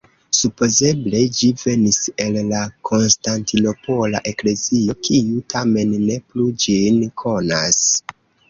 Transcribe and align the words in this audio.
Supozeble 0.35 1.19
ĝi 1.39 1.49
venis 1.63 1.99
el 2.25 2.39
la 2.53 2.61
Konstantinopola 2.91 4.23
eklezio, 4.33 4.97
kiu 5.09 5.45
tamen 5.55 5.95
ne 6.09 6.19
plu 6.33 6.49
ĝin 6.65 7.01
konas. 7.25 7.83